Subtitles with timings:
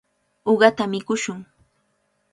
[0.51, 1.39] Uqata mikushun.